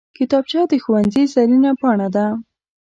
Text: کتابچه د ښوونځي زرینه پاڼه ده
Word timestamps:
کتابچه 0.17 0.61
د 0.71 0.73
ښوونځي 0.83 1.23
زرینه 1.33 1.71
پاڼه 1.81 2.07
ده 2.15 2.25